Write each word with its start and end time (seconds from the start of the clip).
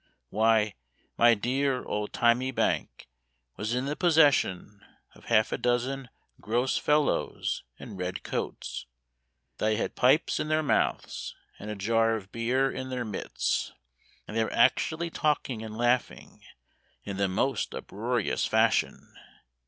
Why, 0.31 0.73
my 1.15 1.35
dear 1.35 1.83
old 1.83 2.11
thymy 2.11 2.49
bank 2.49 3.07
Was 3.55 3.75
in 3.75 3.85
the 3.85 3.95
possession 3.95 4.83
Of 5.13 5.25
half 5.25 5.51
a 5.51 5.59
dozen 5.59 6.09
gross 6.41 6.75
fellows 6.79 7.61
in 7.77 7.97
red 7.97 8.23
coats, 8.23 8.87
Thy 9.59 9.75
had 9.75 9.93
pipes 9.95 10.39
in 10.39 10.47
their 10.47 10.63
mouths, 10.63 11.35
And 11.59 11.69
a 11.69 11.75
jar 11.75 12.15
of 12.15 12.31
beer 12.31 12.71
in 12.71 12.89
their 12.89 13.05
midst, 13.05 13.73
And 14.27 14.35
they 14.35 14.43
were 14.43 14.51
actually 14.53 15.11
talking 15.11 15.61
and 15.61 15.77
laughing 15.77 16.41
In 17.03 17.17
the 17.17 17.27
most 17.27 17.75
uproarious 17.75 18.47
fashion. 18.47 19.13